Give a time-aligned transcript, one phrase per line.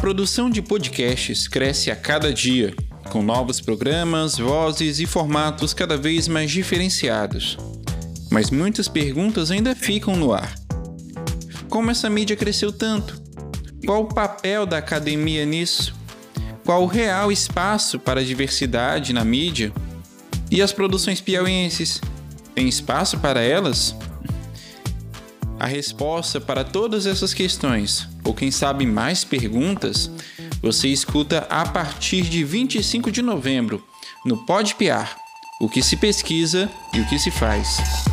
[0.00, 2.74] produção de podcasts cresce a cada dia,
[3.10, 7.58] com novos programas, vozes e formatos cada vez mais diferenciados.
[8.30, 10.54] Mas muitas perguntas ainda ficam no ar.
[11.68, 13.20] Como essa mídia cresceu tanto?
[13.84, 15.94] Qual o papel da academia nisso?
[16.64, 19.70] Qual o real espaço para a diversidade na mídia?
[20.50, 22.00] E as produções piauienses?
[22.54, 23.94] Tem espaço para elas?
[25.58, 30.08] A resposta para todas essas questões, ou quem sabe mais perguntas,
[30.62, 33.84] você escuta a partir de 25 de novembro
[34.24, 35.16] no Pode Piar,
[35.60, 38.09] o que se pesquisa e o que se faz.